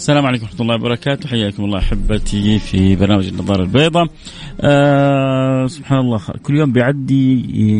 [0.00, 1.28] السلام عليكم ورحمة الله وبركاته.
[1.28, 4.06] حياكم الله أحبتي في برنامج النظارة البيضاء.
[4.60, 7.26] آه سبحان الله كل يوم بيعدي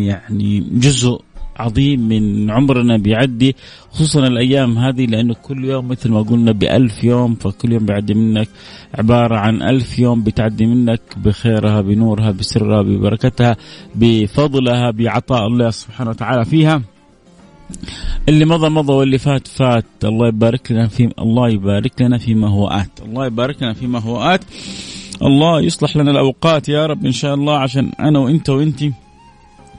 [0.07, 1.21] يعني جزء
[1.57, 3.57] عظيم من عمرنا بيعدي
[3.91, 8.49] خصوصا الأيام هذه لأنه كل يوم مثل ما قلنا بألف يوم فكل يوم بيعدي منك
[8.95, 13.57] عبارة عن ألف يوم بتعدي منك بخيرها بنورها بسرها ببركتها
[13.95, 16.83] بفضلها بعطاء الله سبحانه وتعالى فيها.
[18.29, 19.85] اللي مضى مضى واللي فات فات.
[20.05, 22.91] الله يبارك لنا في الله يبارك لنا فيما هو آت.
[23.05, 24.41] الله يبارك لنا فيما هو آت.
[25.23, 28.85] الله يصلح لنا الأوقات يا رب إن شاء الله عشان أنا وأنت وأنت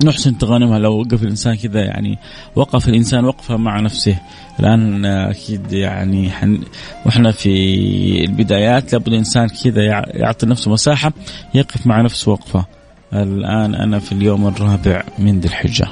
[0.05, 0.79] نحسن تغانمها.
[0.79, 2.17] لو وقف الإنسان كذا يعني
[2.55, 4.19] وقف الإنسان وقفة مع نفسه.
[4.59, 6.59] الآن أكيد يعني حن
[7.05, 11.13] وإحنا في البدايات لابد الإنسان كذا يعطي نفسه مساحة
[11.53, 12.65] يقف مع نفسه وقفة.
[13.13, 15.87] الآن أنا في اليوم الرابع من ذي الحجة.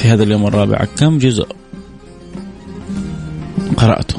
[0.00, 0.84] في هذا اليوم الرابع.
[0.84, 1.46] كم جزء
[3.76, 4.16] قرأته؟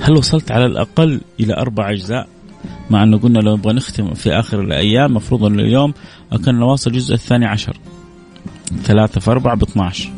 [0.00, 2.28] هل وصلت على الأقل إلى أربع أجزاء؟
[2.90, 5.94] مع أنه قلنا لو نبغى نختم في آخر الأيام مفروض أن اليوم
[6.44, 7.76] كان نواصل الجزء الثاني عشر.
[8.82, 10.10] ثلاثة في أربعة ب 12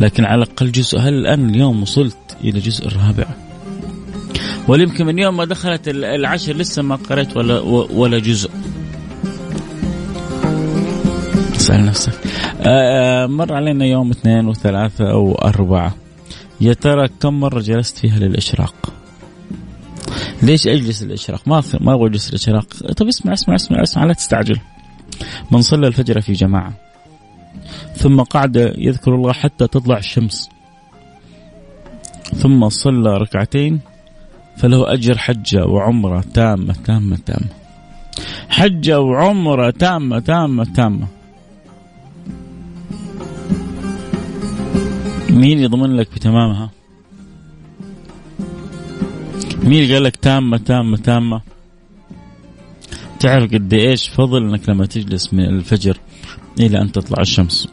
[0.00, 3.26] لكن على الأقل جزء هل الآن اليوم وصلت إلى الجزء الرابع؟
[4.68, 8.50] ولا يمكن من يوم ما دخلت العشر لسه ما قرأت ولا ولا جزء؟
[11.56, 12.29] اسأل نفسك.
[13.26, 15.94] مر علينا يوم اثنين وثلاثة أو أربعة
[16.60, 18.74] يا ترى كم مرة جلست فيها للإشراق؟
[20.42, 22.64] ليش أجلس للإشراق؟ ما ما أبغى أجلس للإشراق.
[22.96, 24.60] طب اسمع اسمع اسمع اسمع لا تستعجل.
[25.50, 26.72] من صلى الفجر في جماعة
[27.94, 30.48] ثم قعد يذكر الله حتى تطلع الشمس
[32.34, 33.80] ثم صلى ركعتين
[34.56, 37.48] فله أجر حجة وعمرة تامة تامة تامة.
[38.48, 41.06] حجة وعمرة تامة تامة تامة.
[45.30, 46.70] مين يضمن لك بتمامها؟
[49.62, 51.40] مين قال لك تامة تامة تامة؟
[53.20, 55.98] تعرف قد إيش فضل إنك لما تجلس من الفجر
[56.60, 57.68] إلى أن تطلع الشمس.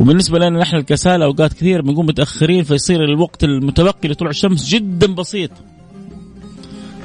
[0.00, 5.50] وبالنسبة لنا نحن الكسالى أوقات كثير بنقوم متأخرين فيصير الوقت المتبقي لطلوع الشمس جدا بسيط.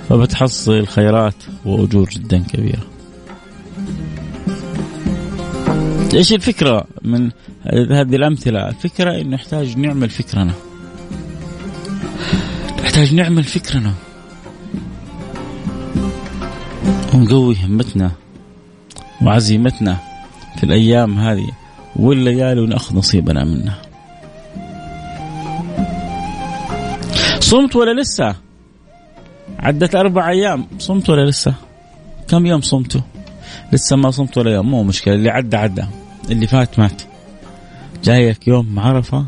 [0.10, 1.36] فبتحصل خيرات
[1.66, 2.91] وأجور جدا كبيرة.
[6.14, 7.32] إيش الفكرة من
[7.72, 10.54] هذه الأمثلة؟ الفكرة إنه نحتاج نعمل فكرنا.
[12.84, 13.94] نحتاج نعمل فكرنا.
[17.14, 18.12] ونقوي همتنا
[19.22, 19.98] وعزيمتنا
[20.58, 21.52] في الأيام هذه
[21.96, 23.82] والليالي ونأخذ نصيبنا منها.
[27.40, 28.36] صمت ولا لسه؟
[29.60, 31.54] عدت أربع أيام، صمت ولا لسه؟
[32.28, 33.02] كم يوم صمتوا؟
[33.74, 35.84] لسه ما صمت ولا يوم مو مشكلة اللي عدى عدى
[36.32, 37.02] اللي فات مات.
[38.04, 39.26] جايك يوم عرفة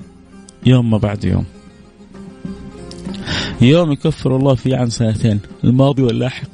[0.66, 1.46] يوم ما بعد يوم.
[3.62, 6.48] يوم يكفر الله فيه عن سنتين الماضي واللاحق.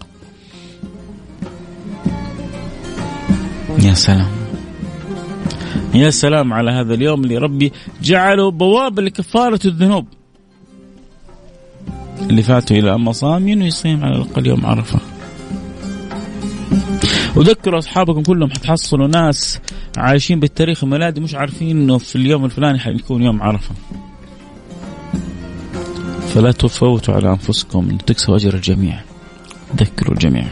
[3.84, 4.32] يا سلام.
[5.94, 7.72] يا سلام على هذا اليوم اللي ربي
[8.02, 10.06] جعله بوابة لكفارة الذنوب.
[12.22, 15.00] اللي فاتوا إلى أما صام يصيم على الأقل يوم عرفة.
[17.36, 19.60] وذكروا أصحابكم كلهم حتحصلوا ناس
[19.98, 23.76] عايشين بالتاريخ الميلادي مش عارفين إنه في اليوم الفلاني حيكون يوم عرفة.
[26.34, 29.02] فلا تفوتوا على أنفسكم تكسبوا أجر الجميع.
[29.76, 30.48] ذكروا الجميع.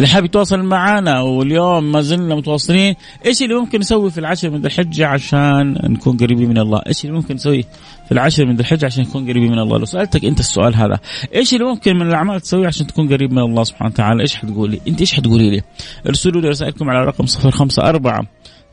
[0.00, 2.94] اللي حاب يتواصل معنا واليوم ما زلنا متواصلين
[3.26, 7.16] إيش اللي ممكن نسوي في العشر من الحجة عشان نكون قريبين من الله؟ إيش اللي
[7.16, 7.62] ممكن نسوي
[8.06, 10.98] في العشر من الحجة عشان نكون قريبين من الله؟ لو سألتك أنت السؤال هذا
[11.34, 14.80] إيش اللي ممكن من الأعمال تسويه عشان تكون قريب من الله سبحانه وتعالى؟ إيش حتقولي؟
[14.88, 15.62] أنت إيش حتقولي لي؟
[16.06, 18.26] ارسلوا لي رسائلكم على رقم 054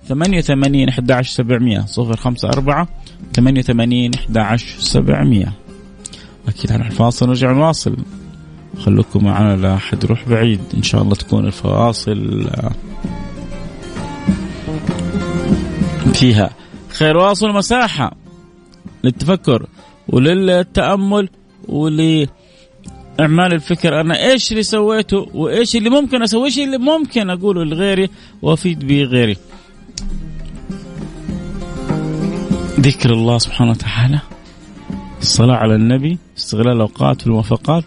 [0.07, 2.88] 88 11 700 054
[3.35, 5.45] 88 11 700
[6.47, 7.97] أكيد هنروح الفاصل ونرجع نواصل.
[8.79, 10.59] خلوكم معنا لا أحد يروح بعيد.
[10.77, 12.50] إن شاء الله تكون الفواصل
[16.13, 16.50] فيها.
[16.89, 18.15] خير واصل مساحة
[19.03, 19.68] للتفكر
[20.07, 21.29] وللتأمل
[21.68, 22.27] ول
[23.19, 24.01] اعمال الفكر.
[24.01, 28.09] أنا إيش اللي سويته وإيش اللي ممكن أسوي؟ إيش اللي ممكن أقوله لغيري
[28.41, 29.38] وأفيد به غيري؟
[32.80, 34.19] ذكر الله سبحانه وتعالى.
[35.21, 37.83] الصلاة على النبي استغلال الأوقات والموافقات.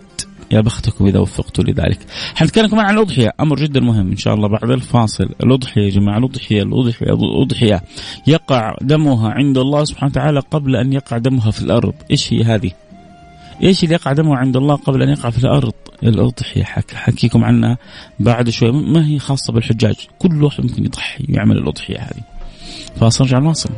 [0.53, 1.99] يا بختكم إذا وفقتوا لذلك.
[2.35, 3.33] حنتكلم كمان عن الأضحية.
[3.41, 4.49] أمر جدا مهم إن شاء الله.
[4.49, 5.29] بعد الفاصل.
[5.43, 7.83] الأضحية يا جماعة الأضحية الأضحية الأضحية.
[8.27, 11.95] يقع دمها عند الله سبحانه وتعالى قبل أن يقع دمها في الأرض.
[12.11, 12.71] إيش هي هذه؟
[13.63, 16.65] إيش اللي يقع دمه عند الله قبل أن يقع في الأرض؟ الأضحية.
[16.95, 17.79] حكيكم عنها
[18.21, 18.73] بعد شوي.
[18.73, 22.23] ما هي خاصة بالحجاج، كل واحد ممكن يضحي ويعمل الأضحية هذه.
[23.01, 23.71] فاصل نرجع نواصل.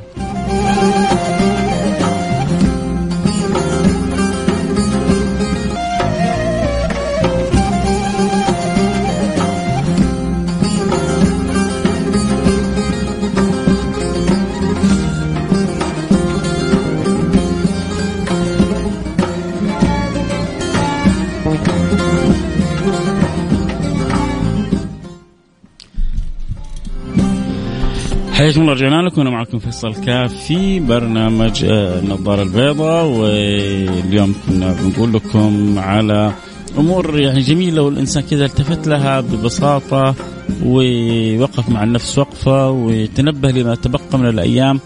[28.43, 33.07] حياكم الله رجعنا لكم أنا معكم فيصل كاف في برنامج آه، النظارة البيضاء.
[33.07, 36.33] واليوم كنا بنقول لكم على
[36.79, 40.15] أمور يعني جميلة والإنسان كذا التفت لها ببساطة
[40.65, 44.81] ووقف مع النفس وقفة وتنبه لما تبقى من الأيام.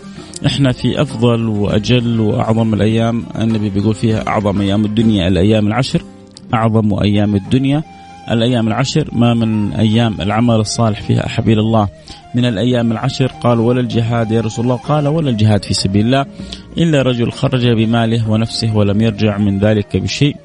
[0.46, 3.24] إحنا في أفضل وأجل وأعظم الأيام.
[3.38, 6.02] النبي بيقول فيها أعظم أيام الدنيا الأيام العشر.
[6.54, 7.82] أعظم أيام الدنيا.
[8.30, 11.88] الأيام العشر ما من أيام العمل الصالح فيها احب إلى الله.
[12.34, 14.76] من الأيام العشر قال ولا الجهاد يا رسول الله.
[14.76, 16.26] قال ولا الجهاد في سبيل الله
[16.78, 20.36] إلا رجل خرج بماله ونفسه ولم يرجع من ذلك بشيء.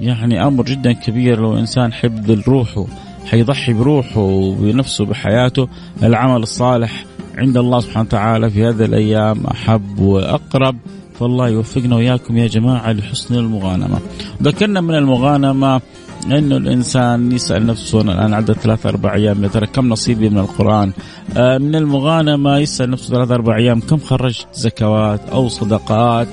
[0.00, 2.86] يعني أمر جدا كبير لو إنسان حب روحه
[3.26, 5.68] حيضحي بروحه وبنفسه بحياته
[6.02, 7.04] العمل الصالح
[7.38, 10.76] عند الله سبحانه وتعالى في هذه الأيام أحب وأقرب.
[11.20, 13.98] فالله يوفقنا وإياكم يا جماعة لحسن المغانمة.
[14.42, 15.80] ذكرنا من المغانمة
[16.26, 20.38] إنه الإنسان يسأل نفسه أنا الآن عدت ثلاث أربع أيام يا ترى كم نصيبي من
[20.38, 20.92] القرآن؟
[21.36, 26.28] آه من المغانمه يسأل نفسه ثلاث أربع أيام كم خرجت زكوات أو صدقات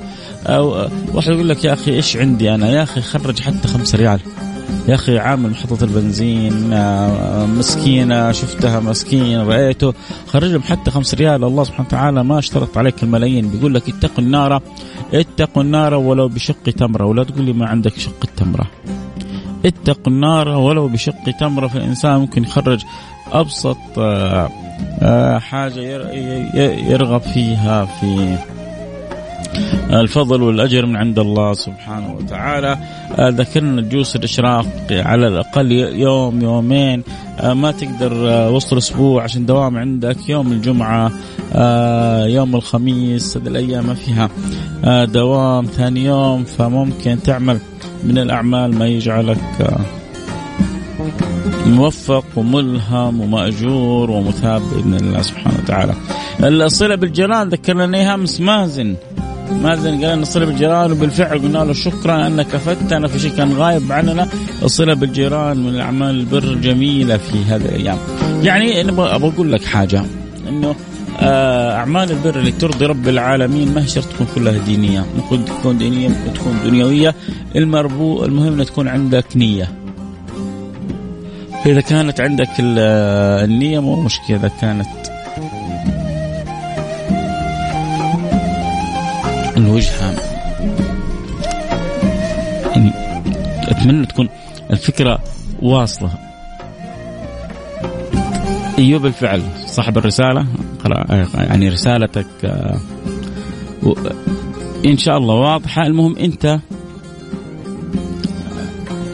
[0.47, 4.19] أو واحد يقول لك يا أخي إيش عندي أنا؟ يا أخي خرج حتى خمسة ريال.
[4.87, 9.93] يا أخي عامل محطة البنزين آه، مسكينة شفتها مسكين رأيته
[10.27, 14.61] خرجهم حتى خمس ريال الله سبحانه وتعالى ما اشترط عليك الملايين بيقول لك اتقوا النار
[15.13, 18.67] اتقوا النار ولو بشق تمرة ولا تقول لي ما عندك شق التمرة
[19.65, 22.85] اتقوا النار ولو بشق تمرة فالإنسان ممكن يخرج
[23.31, 24.49] أبسط آه،
[25.01, 25.79] آه، حاجة
[26.91, 28.37] يرغب فيها في
[29.91, 32.77] الفضل والأجر من عند الله سبحانه وتعالى.
[33.15, 37.03] آه، ذكرنا جوس الإشراق على الأقل يوم يومين.
[37.43, 38.13] ما تقدر
[38.51, 40.29] وسط الأسبوع عشان دوام عندك.
[40.29, 41.11] يوم الجمعة
[42.27, 44.29] يوم الخميس هذه الأيام ما فيها
[45.05, 45.65] دوام.
[45.65, 47.59] ثاني يوم فممكن تعمل
[48.03, 49.77] من الأعمال ما يجعلك
[51.65, 55.93] موفق وملهم ومأجور ومثاب بإذن الله سبحانه وتعالى.
[56.43, 58.95] الصلة بالجيران ذكرنا أمس مازن
[59.51, 63.91] مازن قال لنا الصلة بالجيران وبالفعل قلنا له شكرا أنك أفدتنا في شيء كان غايب
[63.91, 64.27] عننا.
[64.63, 67.97] الصلة بالجيران من الأعمال البر جميلة في هذه الأيام.
[68.43, 70.03] يعني أنا أقول لك حاجة
[70.49, 70.75] أنه
[71.19, 75.05] آه، أعمال البر اللي ترضي رب العالمين ما هي شرط تكون كلها دينية.
[75.17, 77.15] ممكن تكون دينية ممكن تكون دنيوية.
[77.55, 79.71] المربو المهم ان تكون عندك نية.
[81.63, 84.37] فاذا كانت عندك النية مو مشكلة.
[84.37, 85.06] إذا كانت
[89.67, 90.15] الوجهه
[92.75, 92.91] يعني
[93.67, 94.29] أتمنى تكون
[94.71, 95.19] الفكرة
[95.61, 96.11] واصلة.
[98.77, 100.45] أيوه بالفعل صاحب الرسالة.
[101.33, 102.79] يعني رسالتك آه،
[104.85, 105.87] إن شاء الله واضحة.
[105.87, 106.59] المهم أنت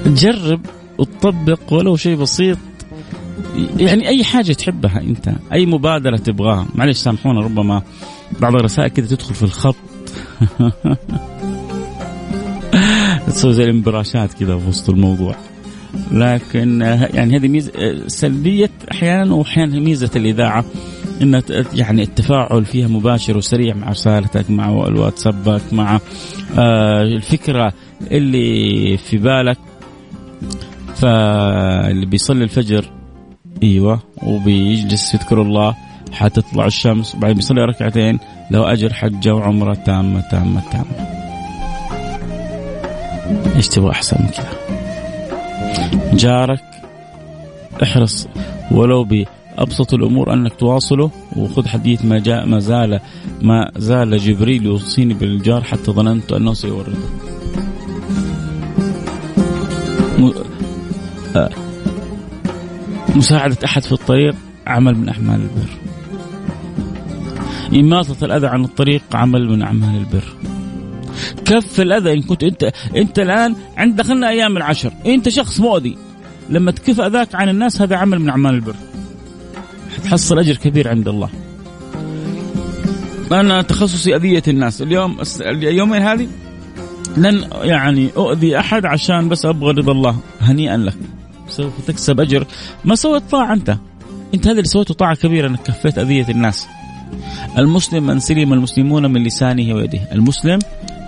[0.05, 0.65] تجرب
[0.97, 2.57] وتطبق ولو شيء بسيط.
[3.77, 6.67] يعني أي حاجة تحبها أنت أي مبادرة تبغاها.
[6.75, 7.81] معلش سامحونا ربما
[8.39, 9.75] بعض الرسائل كذا تدخل في الخط.
[13.27, 15.35] تسوي زي الانبراشات كذا في وسط الموضوع.
[16.11, 16.81] لكن
[17.13, 17.71] يعني هذه ميزة
[18.07, 20.65] سلبية أحيانا وأحيانا ميزة الإذاعة
[21.21, 21.41] ان
[21.73, 25.99] يعني التفاعل فيها مباشر وسريع مع رسالتك مع الواتسابك مع
[26.57, 27.73] آه، الفكرة
[28.11, 29.57] اللي في بالك.
[30.95, 32.85] فاللي بيصلي الفجر
[33.63, 35.75] أيوه وبيجلس يذكر الله
[36.11, 38.19] حتطلع الشمس وبعدين بيصلي ركعتين
[38.51, 41.13] له أجر حجه وعمرة تامة تامة تامة.
[43.55, 44.53] إيش تبغى أحسن من كذا؟
[46.13, 46.63] جارك
[47.83, 48.27] احرص.
[48.71, 52.99] ولو بأبسط الأمور أنك تواصله وخذ حديث ما جاء ما زال
[53.41, 56.97] ما زال جبريل يوصيني بالجار حتى ظننت أنه سيورده
[61.35, 61.49] آه،
[63.15, 64.35] مساعدة أحد في الطريق
[64.67, 65.69] عمل من أعمال البر.
[67.75, 70.23] إماطة الأذى عن الطريق عمل من أعمال البر.
[71.45, 74.93] كف الأذى إن كنت أنت أنت الآن عند دخلنا أيام العشر.
[75.05, 75.97] أنت شخص مؤذي.
[76.49, 78.75] لما تكف أذاك عن الناس هذا عمل من أعمال البر.
[79.97, 81.29] حتحصل أجر كبير عند الله.
[83.31, 84.81] أنا تخصصي أذية الناس.
[84.81, 86.27] اليوم اليومين هذه
[87.17, 90.97] لن يعني أؤذي أحد عشان بس أبغى رضا الله هنيئا لك.
[91.49, 92.45] سوف تكسب أجر.
[92.85, 93.77] ما سويت طاعة أنت؟
[94.33, 96.67] أنت هذا اللي سويته طاعة كبيرة أنك كفيت أذية الناس.
[97.57, 99.99] المسلم من سلم المسلمون من لسانه ويده.
[100.11, 100.59] المسلم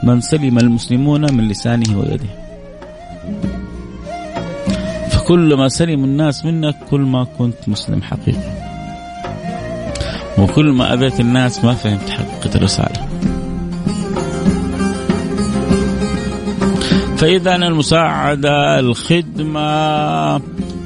[0.04, 2.30] من سلم المسلمون من لسانه ويده.
[5.10, 8.66] فكل ما سلم الناس منك كل ما كنت مسلم حقيقي
[10.38, 13.08] وكل ما أذيت الناس ما فهمت حقيقة الرسالة.
[17.18, 20.42] فإذا المساعدة الخدمة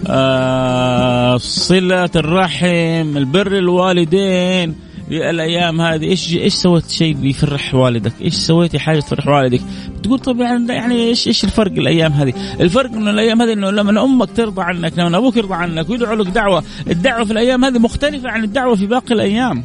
[0.07, 4.75] آه، صلة الرحم البر الوالدين
[5.11, 9.61] الأيام هذه إيش إيش سويت شيء بيفرح والدك؟ إيش سويتي حاجة تفرح والدك؟
[10.03, 14.03] تقول طب يعني يعني إيش إيش الفرق الأيام هذه؟ الفرق إنه الأيام هذه إنه لما
[14.03, 18.29] أمك ترضى عنك، لما أبوك يرضى عنك ويدعو لك دعوة، الدعوة في الأيام هذه مختلفة
[18.29, 19.63] عن الدعوة في باقي الأيام.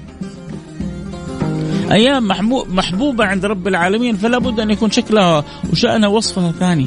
[1.90, 2.28] أيام
[2.68, 6.86] محبوبة عند رب العالمين فلا بد أن يكون شكلها وشأنها وصفها ثاني.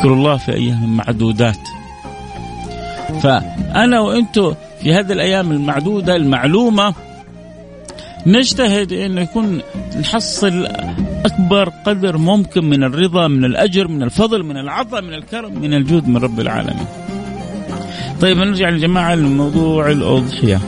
[0.00, 1.58] اذكروا الله في أيام معدودات
[3.22, 6.94] فأنا وأنتم في هذه الأيام المعدودة المعلومة
[8.26, 9.60] نجتهد انه يكون
[10.00, 10.66] نحصل
[11.24, 16.08] أكبر قدر ممكن من الرضا من الأجر من الفضل من العطاء من الكرم من الجود
[16.08, 16.86] من رب العالمين.
[18.20, 20.60] طيب نرجع يا جماعة لموضوع الأضحية.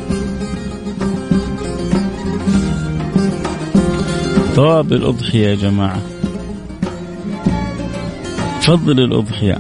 [4.54, 6.11] ثواب الأضحية يا جماعة
[8.62, 9.58] فضل الأضحية.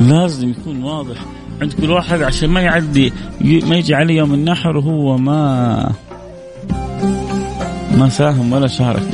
[0.00, 1.16] لازم يكون واضح
[1.62, 5.92] عند كل واحد عشان ما يعدي ما يجي عليه يوم النحر وهو ما
[7.98, 9.08] ما ساهم ولا شارك.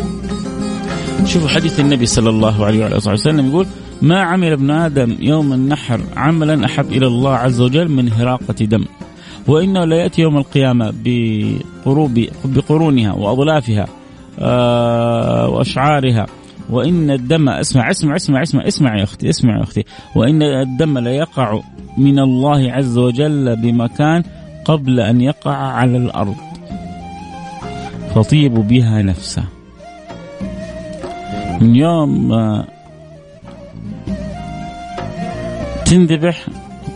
[1.27, 3.67] شوفوا حديث النبي صلى الله عليه وعلى آله وسلم يقول
[4.03, 8.85] ما عمل ابن آدم يوم النحر عملا أحب إلى الله عز وجل من هراقة دم
[9.47, 13.87] وإنه لا يأتي يوم القيامة بقروب بقرونها وأضلافها
[14.39, 16.27] آه وأشعارها
[16.71, 19.85] وإن الدم اسمع اسمع اسمع اسمع اسمع يا أختي اسمع يا أختي.
[20.17, 21.61] وإن الدم ليقع
[21.99, 24.23] من الله عز وجل بمكان
[24.65, 26.37] قبل أن يقع على الأرض.
[28.15, 29.45] فطيب بها نفسه.
[31.61, 32.33] من يوم
[35.85, 36.47] تنذبح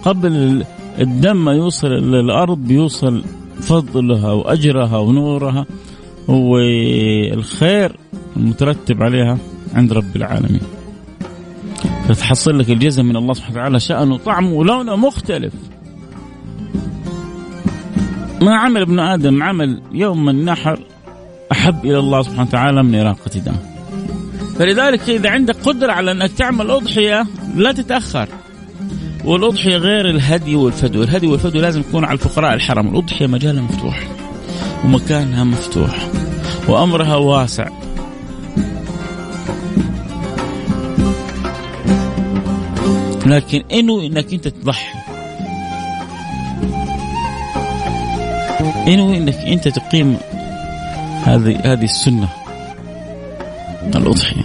[0.02, 0.64] قبل
[1.00, 3.24] الدم ما يوصل للأرض بيوصل
[3.60, 5.66] فضلها وأجرها ونورها
[6.28, 7.96] والخير
[8.36, 9.38] المترتب عليها.
[9.74, 10.60] عند رب العالمين.
[12.08, 15.52] فتحصل لك الجزاء من الله سبحانه وتعالى شأنه طعمه ولونه مختلف.
[18.40, 20.78] ما عمل ابن آدم عمل يوم النحر
[21.52, 23.56] أحب إلى الله سبحانه وتعالى من إراقة دم.
[24.58, 27.26] فلذلك إذا عندك قدرة على أنك تعمل أضحية
[27.56, 28.28] لا تتأخر.
[29.24, 34.08] والأضحية غير الهدي والفدو الهدي والفدو لازم يكون على الفقراء الحرم الأضحية مجالها مفتوح.
[34.84, 36.08] ومكانها مفتوح.
[36.68, 37.68] وأمرها واسع.
[43.26, 44.98] لكن انو إنك أنت تضحي.
[48.88, 50.16] انو إنك أنت تقيم
[51.24, 52.28] هذه هذه السنة.
[53.96, 54.42] الاضحيه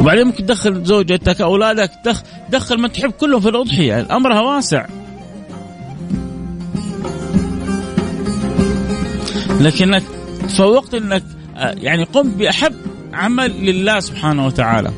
[0.00, 4.06] وبعدين ممكن تدخل زوجتك أولادك دخل, دخل من تحب كلهم في الأضحية.
[4.16, 4.86] امرها واسع.
[9.60, 10.02] لكنك
[10.48, 11.22] تفوقت إنك
[11.56, 12.74] يعني قمت بأحب
[13.12, 14.90] عمل لله سبحانه وتعالى.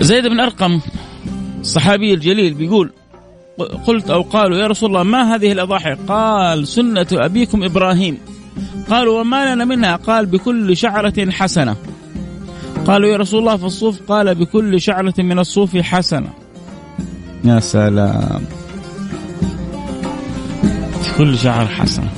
[0.00, 0.80] زيد بن أرقم
[1.60, 2.90] الصحابي الجليل بيقول
[3.86, 8.18] قلت أو قالوا يا رسول الله ما هذه الأضاحي؟ قال سنة أبيكم إبراهيم.
[8.90, 11.76] قالوا وما لنا منها؟ قال بكل شعرة حسنة.
[12.86, 16.30] قالوا يا رسول الله في الصوف قال بكل شعرة من الصوف حسنة.
[17.44, 18.44] يا سلام.
[21.18, 22.10] كل شعر حسنة.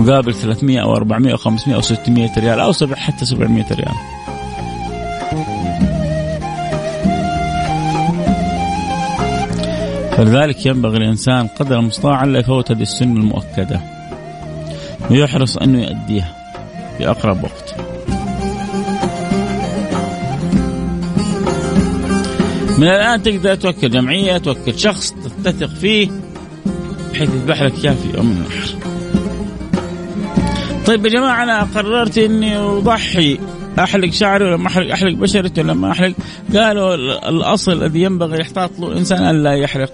[0.00, 3.94] مقابل 300 أو 400 أو 500 أو 600 ريال أو حتى 700 ريال.
[10.16, 13.80] فلذلك ينبغي الإنسان قدر المستطاع ألا يفوت هذه السنة المؤكدة.
[15.10, 16.34] ويحرص أنه يؤديها
[16.98, 17.74] في أقرب وقت.
[22.78, 25.14] من الآن تقدر توكل جمعية توكل شخص
[25.44, 26.08] تثق فيه
[27.12, 28.74] بحيث يذبح لك إياه في يوم من الآخر.
[30.86, 33.38] طيب يا جماعة أنا قررت إني أضحي.
[33.78, 36.14] احلق شعري ولا ما احلق احلق بشرتي ولا ما احلق
[36.54, 36.94] قالوا
[37.28, 39.92] الأصل الذي ينبغي يحتاط له الإنسان أن لا يحرق.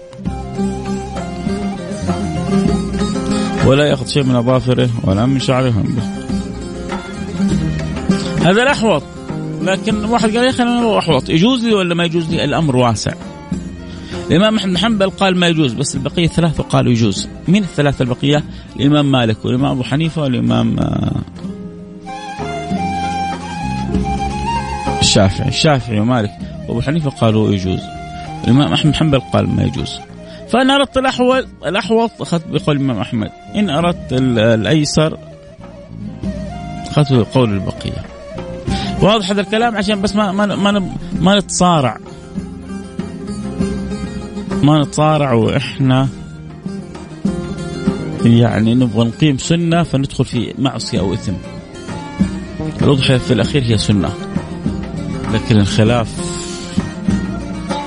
[3.65, 5.83] ولا يأخذ شيء من أظافره ولا من شعره.
[8.41, 9.03] هذا الأحوط.
[9.61, 11.29] لكن واحد قال يا أخي أنا أحوط.
[11.29, 13.13] يجوز لي ولا ما يجوز لي؟ الأمر واسع.
[14.31, 17.29] الإمام أحمد بن حنبل قال ما يجوز بس البقية الثلاثة قالوا يجوز.
[17.47, 18.43] مين الثلاثة البقية؟
[18.75, 21.21] الإمام مالك والإمام أبو حنيفة والإمام آه،
[24.99, 25.47] الشافعي.
[25.47, 26.31] الشافعي ومالك
[26.67, 27.79] وأبو حنيفة قالوا يجوز.
[28.43, 29.99] الإمام أحمد بن حنبل قال ما يجوز.
[30.51, 33.29] فانا أردت الاحوط الأحوط أخذت بقول الإمام أحمد.
[33.55, 35.17] إن أردت الأيسر
[36.87, 38.05] اخذت بقول البقية.
[39.01, 41.97] واضح هذا الكلام؟ عشان بس ما ما, ما نتصارع
[44.63, 46.07] ما نتصارع وإحنا
[48.25, 51.33] يعني نبغى نقيم سنة فندخل في معصية أو إثم.
[52.81, 54.09] الاضحيه في الأخير هي سنة.
[55.33, 56.07] لكن الخلاف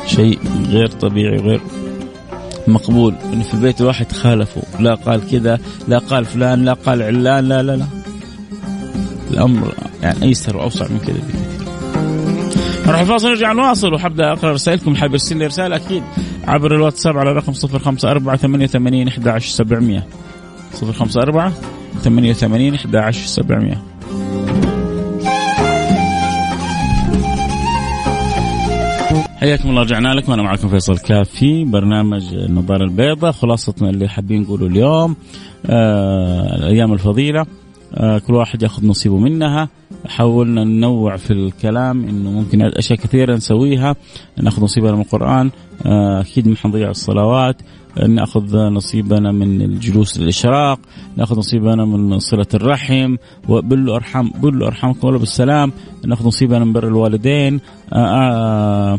[0.07, 1.61] شيء غير طبيعي وغير
[2.69, 3.15] مقبول.
[3.33, 5.59] إنه في البيت الواحد تخالفوا لا قال كذا
[5.89, 7.87] لا قال فلان لا قال علان لا لا لا.
[9.31, 11.51] الأمر يعني أيسر وأوسع من كذا بكثير.
[12.87, 13.95] نروح الفاصل نرجع نواصل.
[13.95, 14.97] وحبدأ أقرأ رسائلكم.
[14.97, 16.03] حاب يرسل لي رسالة أكيد.
[16.49, 20.03] عبر الواتساب على رقم 054 88 11700
[20.83, 21.53] 054
[22.03, 23.83] 88 11700
[29.41, 30.33] حياكم الله رجعنا لكم.
[30.33, 35.17] أنا معكم فيصل كافي برنامج النظارة البيضاء خلاصتنا اللي حابين نقوله اليوم
[35.67, 37.47] آه الأيام الفضيلة.
[38.27, 39.69] كل واحد ياخذ نصيبه منها.
[40.07, 43.97] حاولنا ننوع في الكلام إنه ممكن أشياء كثيرة نسويها.
[44.43, 45.51] ناخذ نصيبنا من القرآن.
[45.87, 47.57] آه أكيد ما حنضيع الصلوات.
[48.09, 50.79] ناخذ نصيبنا من الجلوس للإشراق،
[51.17, 53.17] ناخذ نصيبنا من صلة الرحم.
[53.49, 55.73] وبل ارحم بل أرحمكم الله بالسلام،
[56.07, 57.61] ناخذ نصيبنا من بر الوالدين.
[57.93, 58.99] آه، آه،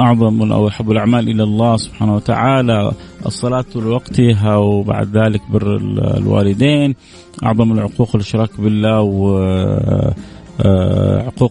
[0.00, 2.92] أعظم أو أحب الأعمال إلى الله سبحانه وتعالى.
[3.26, 5.76] الصلاة لوقتها وبعد ذلك بر
[6.16, 6.94] الوالدين.
[7.42, 9.52] أعظم العقوق الاشراك بالله وعقوق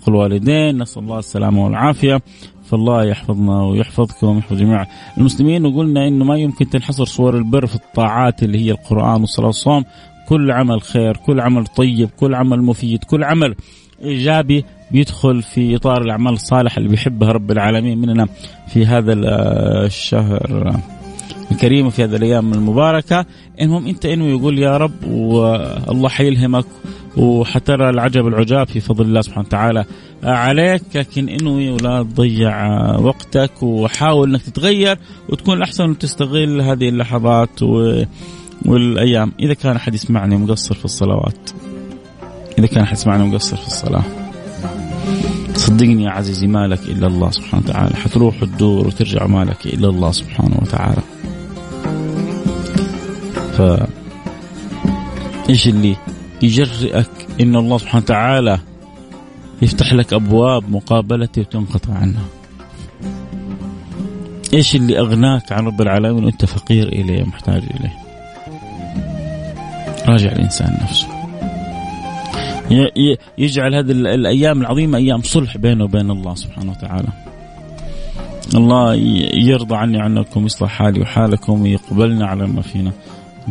[0.01, 0.81] آه، الوالدين.
[0.81, 2.21] نسأل الله السلامة والعافية.
[2.63, 4.85] فالله يحفظنا ويحفظكم ويحفظ جميع
[5.17, 5.65] المسلمين.
[5.65, 9.83] وقلنا إنه ما يمكن تنحصر صور البر في الطاعات اللي هي القرآن والصلاة والصوم.
[10.29, 13.55] كل عمل خير كل عمل طيب كل عمل مفيد كل عمل
[14.03, 18.27] إيجابي بيدخل في إطار الأعمال الصالحة اللي بيحبها رب العالمين مننا
[18.67, 19.13] في هذا
[19.85, 20.81] الشهر.
[21.51, 23.25] الكريم وفي هذه الأيام المباركة.
[23.61, 26.65] المهم أنت إنه يقول يا رب والله حيلهمك
[27.17, 29.85] وحترى العجب العجاب في فضل الله سبحانه وتعالى
[30.23, 32.65] عليك لكن إنه لا تضيع
[32.99, 34.97] وقتك وحاول إنك تتغير
[35.29, 37.63] وتكون الأحسن انك تستغل هذه اللحظات.
[38.65, 39.31] والأيام.
[39.39, 41.49] إذا كان أحد يسمعني مقصر في الصلوات.
[42.59, 44.03] إذا كان أحد يسمعني مقصر في الصلاة.
[45.55, 47.95] صدقني يا عزيزي ما لك إلا الله سبحانه وتعالى.
[47.95, 51.01] حتروح وتدور وترجع ما لك إلا الله سبحانه وتعالى.
[53.51, 53.61] ف
[55.49, 55.95] إيش اللي
[56.41, 57.09] يجرئك
[57.41, 58.59] إن الله سبحانه وتعالى
[59.61, 62.23] يفتح لك أبواب مقابلتي وتنقطع عنها
[64.53, 67.93] إيش اللي أغناك عن رب العالمين وأنت فقير إليه محتاج إليه
[70.07, 71.07] راجع الإنسان نفسه
[73.37, 77.07] يجعل هذه الأيام العظيمة أيام صلح بينه وبين الله سبحانه وتعالى.
[78.55, 78.93] الله
[79.33, 82.91] يرضى عني عنكم يصلح حالي وحالكم ويقبلنا على ما فينا.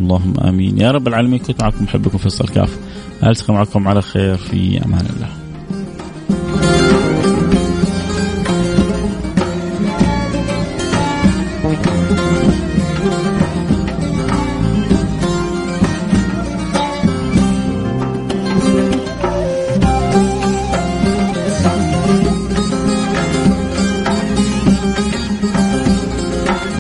[0.01, 2.79] اللهم آمين يا رب العالمين كنت معكم محبكم فيصل كاف
[3.25, 5.50] ألتقي معكم على خير في أمان الله.